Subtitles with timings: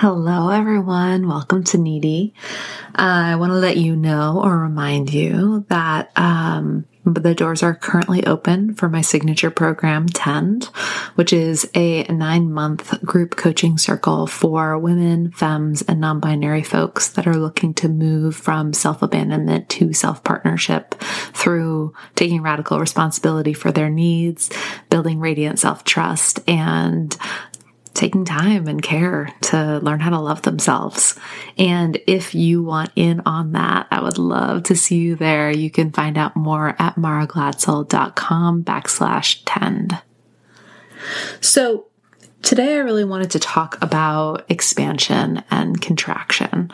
[0.00, 1.26] Hello, everyone.
[1.26, 2.32] Welcome to Needy.
[2.90, 7.74] Uh, I want to let you know or remind you that um, the doors are
[7.74, 10.66] currently open for my signature program, Tend,
[11.16, 17.08] which is a nine month group coaching circle for women, femmes, and non binary folks
[17.08, 20.94] that are looking to move from self abandonment to self partnership
[21.32, 24.48] through taking radical responsibility for their needs,
[24.90, 27.16] building radiant self trust, and
[27.94, 31.18] taking time and care to learn how to love themselves.
[31.56, 35.50] And if you want in on that, I would love to see you there.
[35.50, 39.98] You can find out more at maraglatzel.com backslash tend.
[41.40, 41.84] So
[42.40, 46.70] Today, I really wanted to talk about expansion and contraction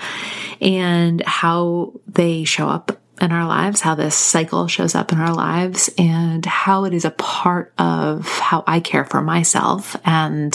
[0.60, 5.34] and how they show up in our lives, how this cycle shows up in our
[5.34, 10.52] lives, and how it is a part of how I care for myself and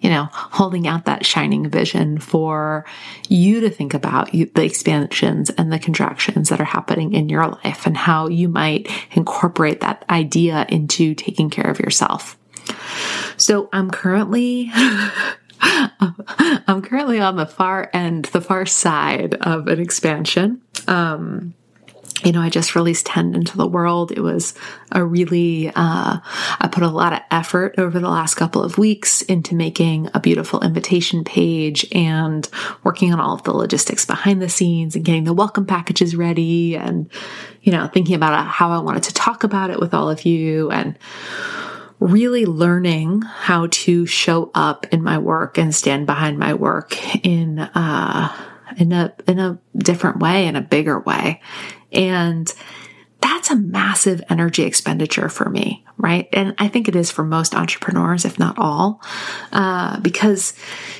[0.00, 2.84] you know, holding out that shining vision for
[3.28, 7.86] you to think about the expansions and the contractions that are happening in your life
[7.86, 12.38] and how you might incorporate that idea into taking care of yourself.
[13.36, 14.70] So I'm currently
[15.62, 20.62] I'm currently on the far end, the far side of an expansion.
[20.88, 21.54] Um,
[22.24, 24.12] you know, I just released Tend into the world.
[24.12, 24.54] It was
[24.92, 26.18] a really, uh,
[26.60, 30.20] I put a lot of effort over the last couple of weeks into making a
[30.20, 32.48] beautiful invitation page and
[32.84, 36.76] working on all of the logistics behind the scenes and getting the welcome packages ready
[36.76, 37.10] and,
[37.62, 40.70] you know, thinking about how I wanted to talk about it with all of you
[40.70, 40.98] and
[42.00, 47.58] really learning how to show up in my work and stand behind my work in,
[47.58, 51.40] uh, in a in a different way in a bigger way
[51.92, 52.52] and
[53.20, 56.28] that's a massive energy expenditure for me, right?
[56.32, 59.02] And I think it is for most entrepreneurs, if not all,
[59.52, 60.54] uh, because,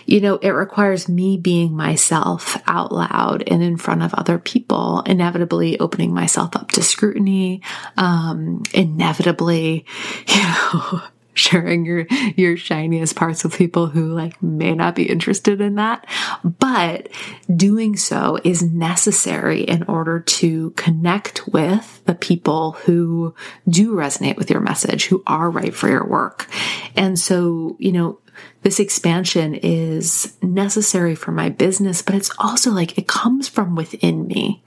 [0.05, 5.01] you know, it requires me being myself out loud and in front of other people,
[5.07, 7.63] inevitably opening myself up to scrutiny,
[7.97, 9.87] um, inevitably,
[10.29, 11.03] you know,
[11.41, 12.07] sharing your
[12.37, 16.07] your shiniest parts with people who like may not be interested in that.
[16.45, 17.09] But
[17.55, 23.35] doing so is necessary in order to connect with the people who
[23.69, 26.47] do resonate with your message who are right for your work.
[26.97, 28.20] And so you know
[28.63, 34.27] this expansion is necessary for my business, but it's also like it comes from within
[34.27, 34.63] me.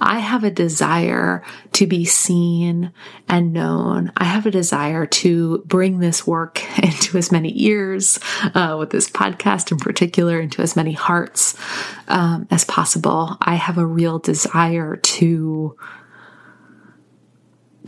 [0.00, 1.44] I have a desire
[1.74, 2.92] to be seen
[3.28, 4.12] and known.
[4.16, 8.18] I have a desire to bring this work into as many ears,
[8.54, 11.56] uh, with this podcast in particular, into as many hearts
[12.08, 13.36] um, as possible.
[13.40, 15.76] I have a real desire to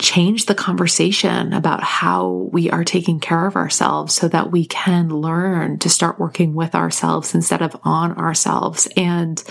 [0.01, 5.11] change the conversation about how we are taking care of ourselves so that we can
[5.11, 8.89] learn to start working with ourselves instead of on ourselves.
[8.97, 9.43] And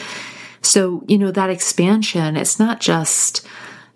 [0.61, 3.47] so, you know, that expansion, it's not just,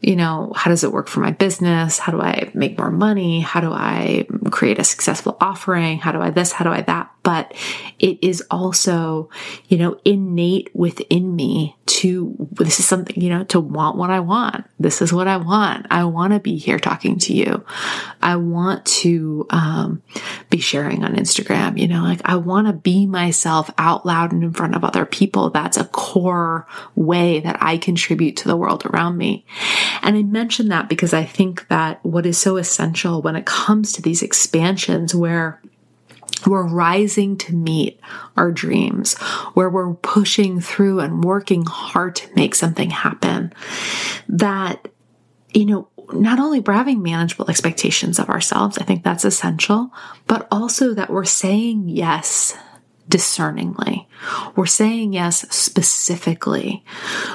[0.01, 1.99] you know, how does it work for my business?
[1.99, 3.41] How do I make more money?
[3.41, 5.99] How do I create a successful offering?
[5.99, 6.51] How do I this?
[6.51, 7.12] How do I that?
[7.23, 7.53] But
[7.99, 9.29] it is also,
[9.69, 14.19] you know, innate within me to, this is something, you know, to want what I
[14.19, 14.65] want.
[14.77, 15.87] This is what I want.
[15.89, 17.65] I want to be here talking to you.
[18.21, 20.01] I want to um,
[20.49, 24.43] be sharing on Instagram, you know, like I want to be myself out loud and
[24.43, 25.49] in front of other people.
[25.49, 29.45] That's a core way that I contribute to the world around me.
[30.01, 33.93] And I mention that because I think that what is so essential when it comes
[33.93, 35.61] to these expansions where
[36.47, 37.99] we're rising to meet
[38.37, 39.17] our dreams,
[39.53, 43.53] where we're pushing through and working hard to make something happen.
[44.27, 44.87] That,
[45.53, 49.91] you know, not only we're having manageable expectations of ourselves, I think that's essential,
[50.27, 52.57] but also that we're saying yes
[53.09, 54.07] discerningly.
[54.55, 56.83] We're saying yes specifically.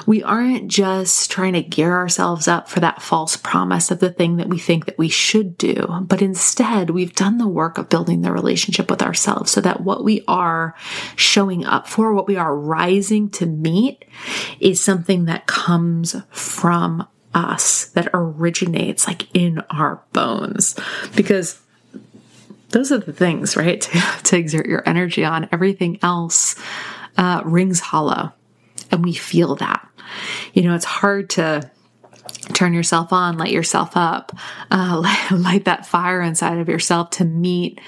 [0.05, 4.37] We aren't just trying to gear ourselves up for that false promise of the thing
[4.37, 8.21] that we think that we should do, but instead we've done the work of building
[8.21, 10.75] the relationship with ourselves so that what we are
[11.15, 14.05] showing up for, what we are rising to meet
[14.59, 20.75] is something that comes from us, that originates like in our bones.
[21.15, 21.61] Because
[22.69, 23.87] those are the things, right?
[24.23, 25.49] To, exert your energy on.
[25.51, 26.55] Everything else
[27.17, 28.31] uh, rings hollow.
[28.91, 29.87] And we feel that.
[30.53, 31.69] You know, it's hard to
[32.53, 34.35] turn yourself on, light yourself up,
[34.69, 37.79] uh, light, light that fire inside of yourself to meet.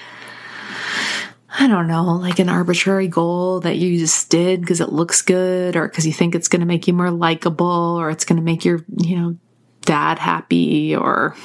[1.58, 5.76] I don't know, like an arbitrary goal that you just did because it looks good
[5.76, 8.42] or because you think it's going to make you more likable or it's going to
[8.42, 9.36] make your, you know,
[9.82, 11.36] dad happy or,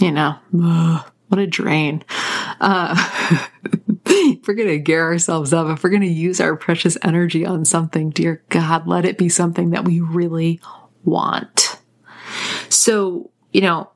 [0.00, 2.04] you know, ugh, what a drain.
[2.60, 2.94] Uh,
[4.06, 7.44] if we're going to gear ourselves up, if we're going to use our precious energy
[7.46, 10.60] on something, dear God, let it be something that we really
[11.04, 11.78] want.
[12.68, 13.90] So, you know,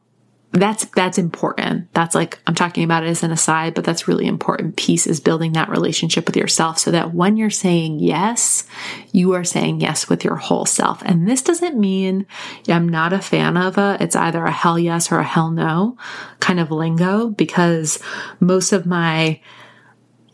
[0.52, 1.92] that's that's important.
[1.94, 5.18] That's like I'm talking about it as an aside, but that's really important piece is
[5.18, 8.64] building that relationship with yourself so that when you're saying yes,
[9.12, 11.00] you are saying yes with your whole self.
[11.02, 12.26] And this doesn't mean
[12.68, 15.96] I'm not a fan of a it's either a hell yes or a hell no
[16.40, 17.98] kind of lingo because
[18.38, 19.40] most of my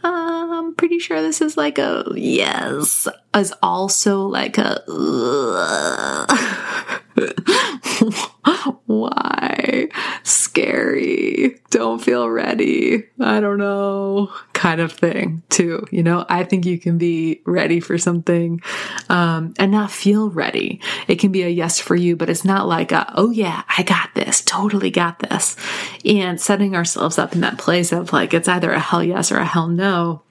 [0.03, 4.83] I'm pretty sure this is like a yes is also like a
[8.87, 9.89] why?
[10.23, 11.61] Scary.
[11.71, 13.05] Don't feel ready.
[13.21, 14.33] I don't know.
[14.53, 15.87] Kind of thing too.
[15.91, 18.61] You know i think you can be ready for something
[19.09, 20.81] um, and not feel ready.
[21.07, 23.83] It can be a yes for you but it's not like a, oh yeah i
[23.83, 24.43] got this.
[24.43, 25.57] Totally got this.
[26.05, 29.39] And setting ourselves up in that place of like it's either a hell yes or
[29.39, 30.23] a hell no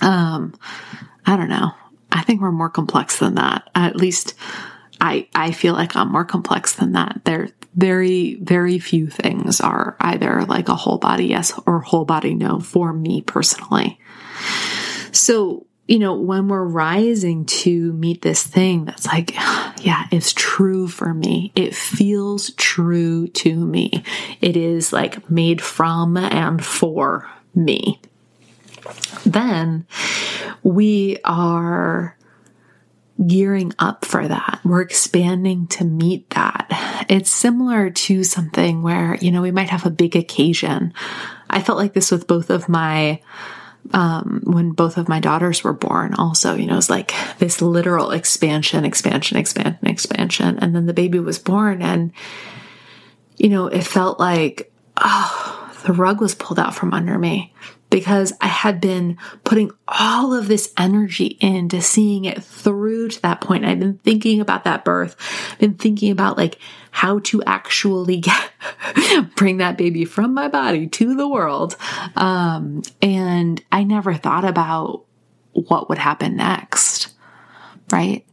[0.00, 0.54] um
[1.26, 1.72] i don't know.
[2.10, 3.70] I think we're more complex than that.
[3.74, 4.34] At least
[5.02, 7.22] I, I feel like I'm more complex than that.
[7.24, 12.34] There, very, very few things are either like a whole body yes or whole body
[12.34, 13.98] no for me personally.
[15.10, 19.34] So, you know, when we're rising to meet this thing that's like,
[19.80, 21.50] yeah, it's true for me.
[21.56, 24.04] It feels true to me.
[24.40, 28.00] It is like made from and for me.
[29.26, 29.84] Then
[30.62, 32.16] we are
[33.26, 34.60] gearing up for that.
[34.64, 36.66] We're expanding to meet that.
[37.08, 40.92] It's similar to something where, you know, we might have a big occasion.
[41.50, 43.20] I felt like this with both of my
[43.92, 48.12] um, when both of my daughters were born, also, you know, it's like this literal
[48.12, 50.58] expansion, expansion, expansion, expansion.
[50.60, 52.12] And then the baby was born, and,
[53.36, 57.52] you know, it felt like, oh, the rug was pulled out from under me
[57.92, 63.42] because I had been putting all of this energy into seeing it through to that
[63.42, 63.66] point.
[63.66, 65.14] I've been thinking about that birth,
[65.58, 66.58] been thinking about like
[66.90, 68.50] how to actually get,
[69.36, 71.76] bring that baby from my body to the world.
[72.16, 75.04] Um, and I never thought about
[75.52, 77.12] what would happen next.
[77.92, 78.24] Right.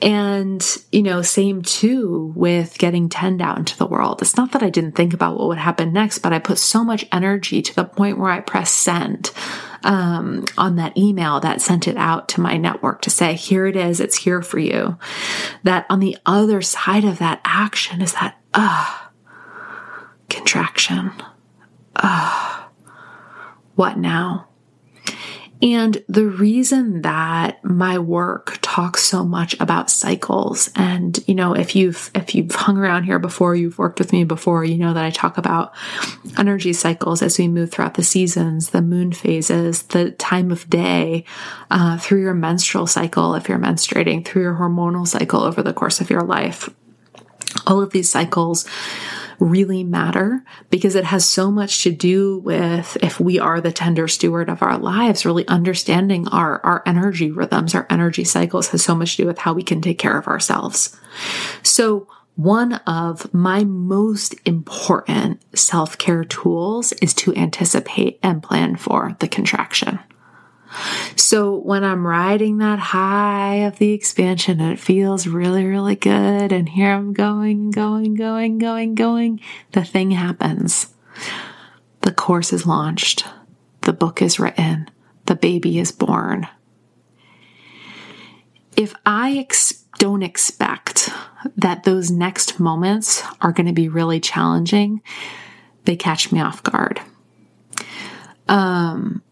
[0.00, 4.20] And, you know, same too with getting Tend out into the world.
[4.22, 6.82] It's not that I didn't think about what would happen next, but I put so
[6.82, 9.30] much energy to the point where I press send
[9.84, 13.76] um, on that email that sent it out to my network to say, here it
[13.76, 14.98] is, it's here for you.
[15.62, 18.98] That on the other side of that action is that, uh,
[20.28, 21.12] contraction.
[21.94, 22.64] Uh,
[23.74, 24.48] what now?
[25.62, 31.76] And the reason that my work talks so much about cycles and you know if
[31.76, 35.04] you've if you've hung around here before you've worked with me before you know that
[35.04, 35.72] I talk about
[36.36, 41.24] energy cycles as we move throughout the seasons the moon phases the time of day
[41.70, 46.00] uh, through your menstrual cycle if you're menstruating through your hormonal cycle over the course
[46.00, 46.68] of your life.
[47.66, 48.66] All of these cycles
[49.38, 54.08] really matter because it has so much to do with if we are the tender
[54.08, 58.94] steward of our lives, really understanding our, our energy rhythms, our energy cycles has so
[58.94, 60.98] much to do with how we can take care of ourselves.
[61.62, 69.16] So one of my most important self care tools is to anticipate and plan for
[69.18, 69.98] the contraction.
[71.16, 76.68] So when I'm riding that high of the expansion it feels really, really good, and
[76.68, 79.40] here I'm going, going, going, going, going,
[79.72, 80.88] the thing happens.
[82.00, 83.24] The course is launched,
[83.82, 84.90] the book is written,
[85.26, 86.48] the baby is born.
[88.76, 91.10] If I ex- don't expect
[91.56, 95.02] that those next moments are going to be really challenging,
[95.84, 97.00] they catch me off guard.
[98.48, 99.22] Um,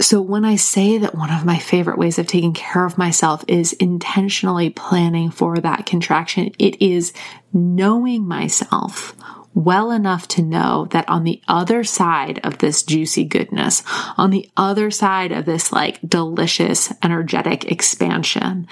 [0.00, 3.44] so when I say that one of my favorite ways of taking care of myself
[3.48, 7.12] is intentionally planning for that contraction, it is
[7.52, 9.14] knowing myself
[9.54, 13.82] well enough to know that on the other side of this juicy goodness,
[14.16, 18.66] on the other side of this like delicious, energetic expansion,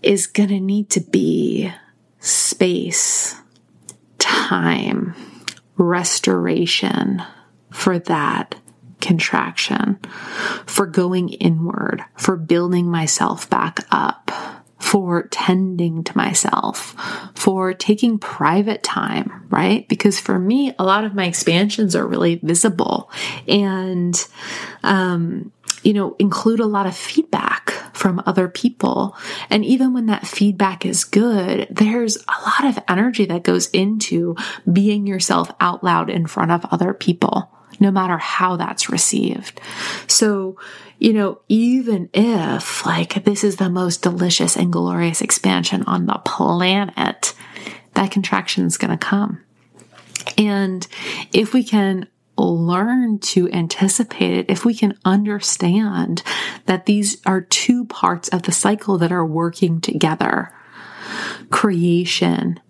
[0.00, 1.72] is going to need to be
[2.20, 3.36] space,
[4.18, 5.14] time,
[5.76, 7.22] restoration
[7.70, 8.54] for that
[9.02, 9.98] contraction,
[10.64, 14.30] for going inward, for building myself back up,
[14.78, 16.94] for tending to myself,
[17.34, 19.86] for taking private time, right?
[19.88, 23.10] Because for me, a lot of my expansions are really visible
[23.46, 24.26] and,
[24.82, 29.16] um, you know, include a lot of feedback from other people.
[29.50, 34.36] And even when that feedback is good, there's a lot of energy that goes into
[34.70, 37.50] being yourself out loud in front of other people
[37.82, 39.60] no matter how that's received.
[40.06, 40.56] So,
[40.98, 46.20] you know, even if like this is the most delicious and glorious expansion on the
[46.24, 47.34] planet,
[47.94, 49.42] that contraction is going to come.
[50.38, 50.86] And
[51.32, 52.06] if we can
[52.38, 56.22] learn to anticipate it, if we can understand
[56.66, 60.54] that these are two parts of the cycle that are working together,
[61.50, 62.60] creation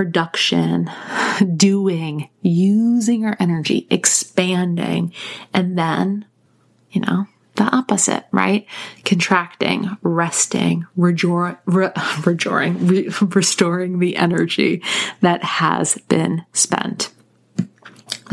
[0.00, 0.90] production,
[1.56, 5.12] doing, using our energy, expanding,
[5.52, 6.24] and then,
[6.90, 7.26] you know,
[7.56, 8.66] the opposite, right?
[9.04, 11.92] Contracting, resting, rejoring, re-
[12.24, 14.82] rejoring, re- restoring the energy
[15.20, 17.12] that has been spent.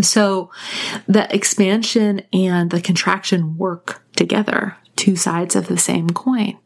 [0.02, 0.52] So
[1.06, 6.58] the expansion and the contraction work together two sides of the same coin.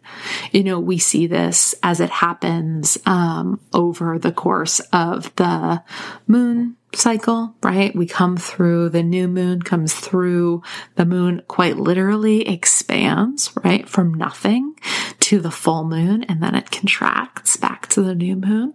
[0.51, 5.83] You know, we see this as it happens um, over the course of the
[6.27, 7.95] moon cycle, right?
[7.95, 10.63] We come through the new moon comes through
[10.95, 13.87] the moon quite literally expands, right?
[13.87, 14.75] From nothing
[15.21, 18.73] to the full moon and then it contracts back to the new moon.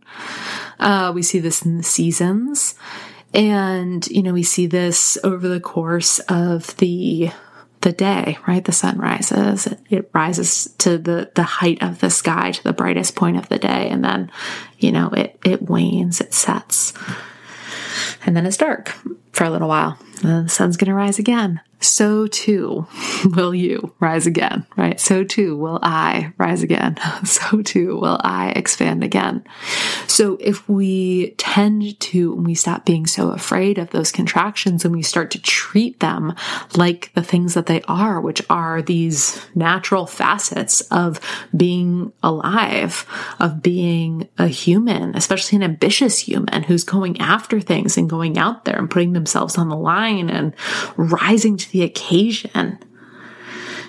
[0.79, 2.75] Uh, we see this in the seasons.
[3.35, 7.31] And, you know, we see this over the course of the
[7.81, 8.65] the day, right?
[8.65, 13.15] The sun rises, it rises to the, the height of the sky, to the brightest
[13.15, 13.89] point of the day.
[13.89, 14.31] And then,
[14.79, 16.93] you know, it, it wanes, it sets.
[18.25, 18.95] And then it's dark
[19.37, 19.99] for a little while.
[20.23, 22.87] The sun's going to rise again so too
[23.25, 24.99] will you rise again, right?
[25.01, 26.99] So too will I rise again.
[27.27, 29.45] So too will I expand again.
[30.07, 34.95] So if we tend to, when we stop being so afraid of those contractions and
[34.95, 36.35] we start to treat them
[36.77, 41.21] like the things that they are, which are these natural facets of
[41.55, 43.07] being alive,
[43.39, 48.65] of being a human, especially an ambitious human who's going after things and going out
[48.65, 50.55] there and putting themselves on the line and
[50.97, 52.79] rising to the occasion.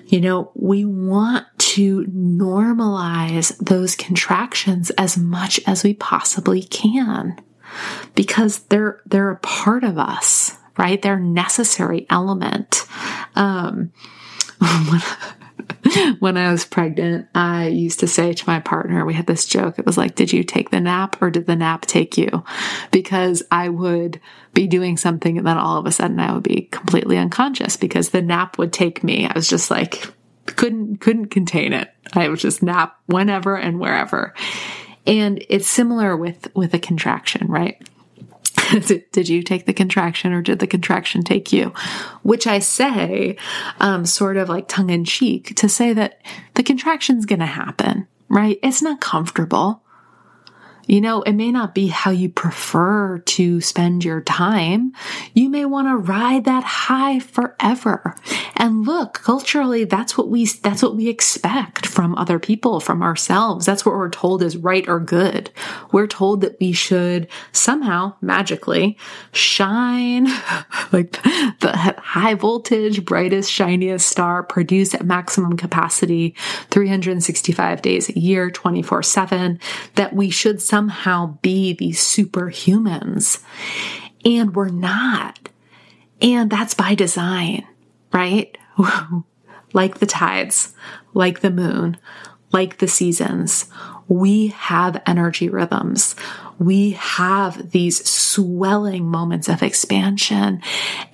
[0.08, 7.40] You know, we want to normalize those contractions as much as we possibly can
[8.16, 11.00] because they're, they're a part of us, right?
[11.00, 12.88] They're a necessary element.
[13.36, 13.92] Um,
[16.20, 19.80] when I was pregnant, I used to say to my partner, we had this joke.
[19.80, 22.44] It was like, Did you take the nap or did the nap take you?
[22.92, 24.20] Because I would
[24.54, 28.10] be doing something and then all of a sudden I would be completely unconscious because
[28.10, 29.28] the nap would take me.
[29.28, 30.12] I was just like,
[30.46, 31.92] couldn't, couldn't contain it.
[32.14, 34.34] I would just nap whenever and wherever.
[35.06, 37.82] And it's similar with, with a contraction, right?
[39.12, 41.74] did you take the contraction or did the contraction take you?
[42.24, 43.38] Which I say,
[43.80, 46.22] um, sort of like tongue in cheek to say that
[46.56, 48.60] the contraction's going to happen, right?
[48.64, 49.84] It's not comfortable.
[50.88, 54.94] You know, it may not be how you prefer to spend your time.
[55.34, 58.16] You may want to ride that high forever.
[58.56, 63.66] And look, culturally, that's what we, that's what we expect from other people, from ourselves.
[63.66, 65.52] That's what we're told is right or good.
[65.92, 68.98] We're told that we should somehow magically
[69.34, 70.26] shine
[70.94, 71.12] like
[71.60, 76.34] the high voltage, brightest, shiniest star, produce at maximum capacity
[76.72, 79.60] 365 days a year, 24 seven,
[79.96, 83.42] that we should somehow somehow be these superhumans.
[84.24, 85.50] And we're not.
[86.22, 87.66] And that's by design,
[88.14, 88.56] right?
[89.74, 90.76] like the tides,
[91.16, 91.98] like the moon,
[92.52, 93.66] like the seasons,
[94.08, 96.16] we have energy rhythms
[96.60, 100.62] we have these swelling moments of expansion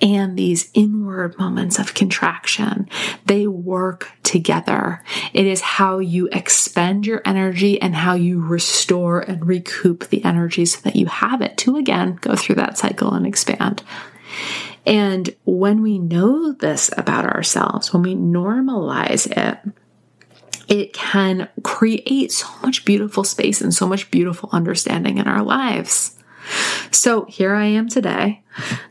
[0.00, 2.88] and these inward moments of contraction.
[3.26, 5.02] They work together.
[5.32, 10.64] It is how you expend your energy and how you restore and recoup the energy
[10.64, 13.82] so that you have it to again go through that cycle and expand.
[14.86, 19.58] And when we know this about ourselves, when we normalize it,
[20.68, 26.16] it can create so much beautiful space and so much beautiful understanding in our lives.
[26.90, 28.42] So here I am today.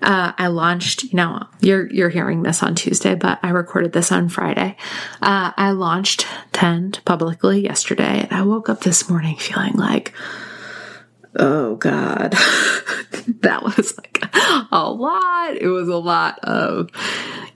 [0.02, 4.12] Uh, I launched, you know, you're you're hearing this on Tuesday, but I recorded this
[4.12, 4.76] on Friday.
[5.22, 10.14] Uh, I launched Tend publicly yesterday, and I woke up this morning feeling like,
[11.38, 12.32] oh God,
[13.42, 14.24] that was like
[14.72, 15.56] a lot.
[15.56, 16.90] It was a lot of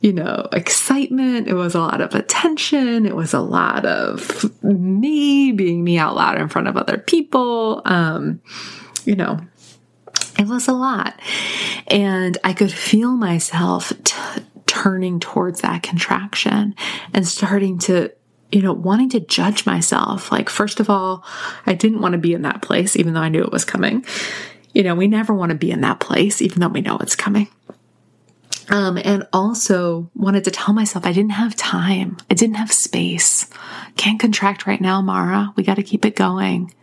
[0.01, 1.47] you know, excitement.
[1.47, 3.05] It was a lot of attention.
[3.05, 7.81] It was a lot of me being me out loud in front of other people.
[7.85, 8.41] Um,
[9.05, 9.39] you know,
[10.37, 11.19] it was a lot.
[11.87, 16.75] And I could feel myself t- turning towards that contraction
[17.13, 18.11] and starting to
[18.51, 20.31] you know, wanting to judge myself.
[20.31, 21.25] Like, first of all,
[21.65, 24.05] I didn't want to be in that place, even though I knew it was coming.
[24.73, 27.15] You know, we never want to be in that place, even though we know it's
[27.15, 27.49] coming.
[28.69, 32.17] Um, and also wanted to tell myself I didn't have time.
[32.29, 33.50] I didn't have space.
[33.95, 35.53] Can't contract right now, Mara.
[35.55, 36.74] We got to keep it going.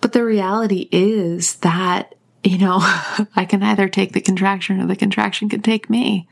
[0.00, 2.78] But the reality is that, you know,
[3.36, 6.28] I can either take the contraction or the contraction can take me.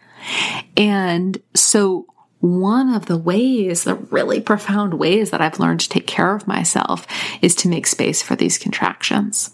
[0.76, 2.06] And so
[2.44, 6.46] one of the ways, the really profound ways that I've learned to take care of
[6.46, 7.06] myself
[7.40, 9.50] is to make space for these contractions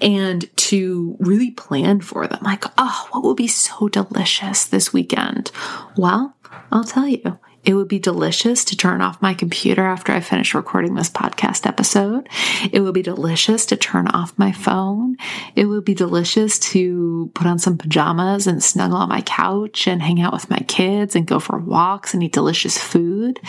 [0.00, 2.38] and to really plan for them.
[2.42, 5.50] Like, oh, what will be so delicious this weekend?
[5.96, 6.36] Well,
[6.70, 10.54] I'll tell you, it would be delicious to turn off my computer after I finish
[10.54, 12.28] recording this podcast episode.
[12.72, 15.16] It would be delicious to turn off my phone.
[15.54, 20.00] It would be delicious to put on some pajamas and snuggle on my couch and
[20.00, 23.40] hang out with my kids and go for walks and eat delicious food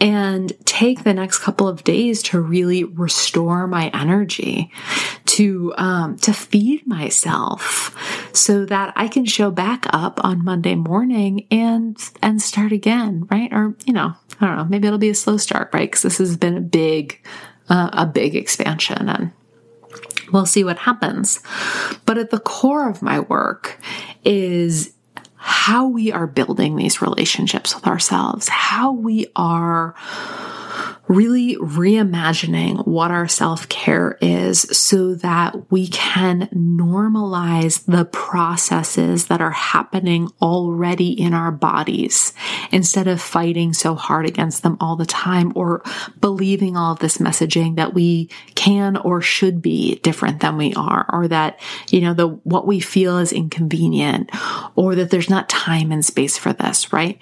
[0.00, 4.72] and take the next couple of days to really restore my energy
[5.26, 7.96] to um, to feed myself
[8.32, 13.51] so that I can show back up on Monday morning and and start again, right?
[13.52, 15.90] Or you know, I don't know, maybe it'll be a slow start, right?
[15.90, 17.24] Because this has been a big
[17.68, 19.32] uh, a big expansion and
[20.32, 21.40] we'll see what happens.
[22.06, 23.78] But at the core of my work
[24.24, 24.92] is
[25.36, 29.94] how we are building these relationships with ourselves, how we are
[31.12, 39.40] really reimagining what our self care is so that we can normalize the processes that
[39.40, 42.32] are happening already in our bodies
[42.70, 45.82] instead of fighting so hard against them all the time or
[46.20, 51.06] believing all of this messaging that we can or should be different than we are
[51.12, 54.30] or that, you know, the, what we feel is inconvenient
[54.76, 57.20] or that there's not time and space for this, right?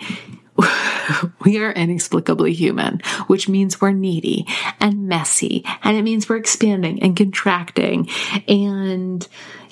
[1.44, 4.46] we are inexplicably human, which means we're needy
[4.78, 5.64] and messy.
[5.82, 8.08] And it means we're expanding and contracting
[8.48, 9.26] and,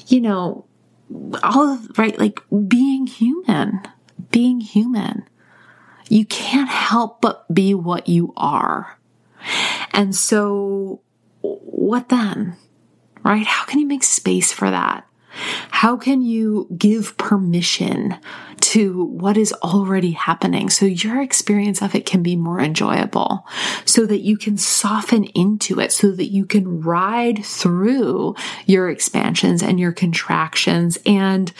[0.06, 0.64] you know,
[1.42, 3.80] all of, right, like being human,
[4.30, 5.28] being human.
[6.08, 8.98] You can't help but be what you are.
[9.92, 11.00] And so,
[11.40, 12.56] what then?
[13.24, 13.46] Right?
[13.46, 15.07] How can you make space for that?
[15.70, 18.16] How can you give permission
[18.60, 23.46] to what is already happening so your experience of it can be more enjoyable,
[23.84, 28.34] so that you can soften into it, so that you can ride through
[28.66, 31.52] your expansions and your contractions and,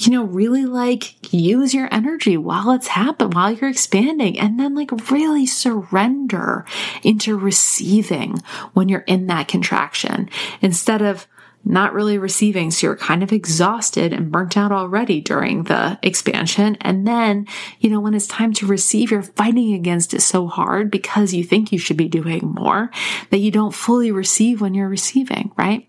[0.00, 4.74] you know, really like use your energy while it's happening, while you're expanding, and then
[4.74, 6.64] like really surrender
[7.02, 10.28] into receiving when you're in that contraction
[10.62, 11.26] instead of
[11.64, 12.70] not really receiving.
[12.70, 16.76] So you're kind of exhausted and burnt out already during the expansion.
[16.80, 17.46] And then,
[17.80, 21.44] you know, when it's time to receive, you're fighting against it so hard because you
[21.44, 22.90] think you should be doing more
[23.30, 25.88] that you don't fully receive when you're receiving, right?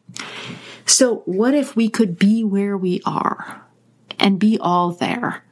[0.86, 3.63] So what if we could be where we are
[4.19, 5.43] and be all there?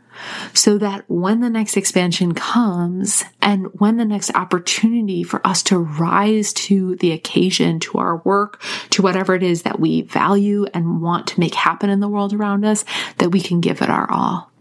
[0.54, 5.78] So that when the next expansion comes and when the next opportunity for us to
[5.78, 11.02] rise to the occasion, to our work, to whatever it is that we value and
[11.02, 12.86] want to make happen in the world around us,
[13.18, 14.52] that we can give it our all.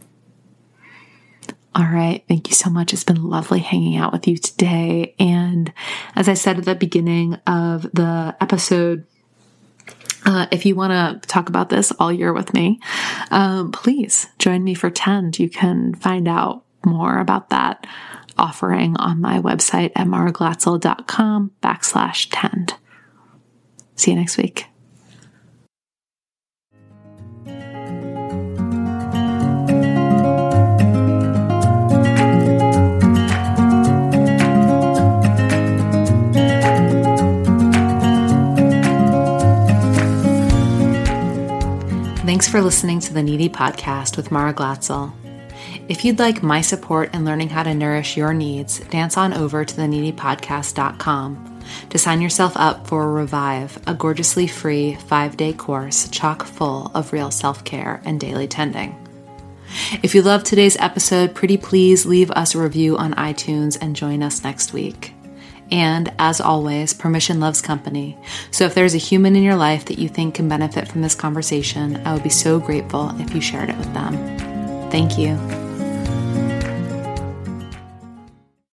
[1.74, 2.24] All right.
[2.26, 2.94] Thank you so much.
[2.94, 5.14] It's been lovely hanging out with you today.
[5.18, 5.70] And
[6.14, 9.04] as I said at the beginning of the episode,
[10.26, 12.80] uh, if you want to talk about this all year with me,
[13.30, 15.38] um, please join me for Tend.
[15.38, 17.86] You can find out more about that
[18.38, 20.06] offering on my website at
[21.62, 22.74] backslash tend.
[23.94, 24.66] See you next week.
[42.36, 45.10] Thanks for listening to the Needy Podcast with Mara Glatzel.
[45.88, 49.64] If you'd like my support in learning how to nourish your needs, dance on over
[49.64, 56.44] to theneedypodcast.com to sign yourself up for Revive, a gorgeously free five day course chock
[56.44, 58.94] full of real self care and daily tending.
[60.02, 64.22] If you loved today's episode, pretty please leave us a review on iTunes and join
[64.22, 65.15] us next week.
[65.70, 68.16] And as always, permission loves company.
[68.50, 71.14] So if there's a human in your life that you think can benefit from this
[71.14, 74.14] conversation, I would be so grateful if you shared it with them.
[74.90, 75.65] Thank you.